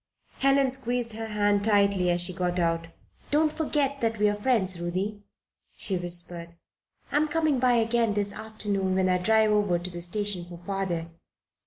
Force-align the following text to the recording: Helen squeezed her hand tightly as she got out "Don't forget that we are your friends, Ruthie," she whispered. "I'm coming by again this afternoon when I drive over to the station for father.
Helen 0.39 0.71
squeezed 0.71 1.13
her 1.13 1.27
hand 1.27 1.63
tightly 1.63 2.09
as 2.09 2.21
she 2.21 2.33
got 2.33 2.57
out 2.57 2.87
"Don't 3.29 3.51
forget 3.53 4.01
that 4.01 4.17
we 4.17 4.25
are 4.27 4.33
your 4.33 4.41
friends, 4.41 4.81
Ruthie," 4.81 5.21
she 5.77 5.95
whispered. 5.95 6.55
"I'm 7.11 7.27
coming 7.27 7.59
by 7.59 7.73
again 7.73 8.15
this 8.15 8.33
afternoon 8.33 8.95
when 8.95 9.09
I 9.09 9.19
drive 9.19 9.51
over 9.51 9.77
to 9.77 9.91
the 9.91 10.01
station 10.01 10.45
for 10.45 10.57
father. 10.57 11.11